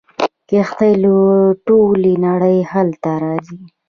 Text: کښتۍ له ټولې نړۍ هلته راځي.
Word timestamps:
کښتۍ 0.49 0.93
له 1.03 1.13
ټولې 1.65 2.13
نړۍ 2.25 2.57
هلته 2.71 3.11
راځي. 3.23 3.59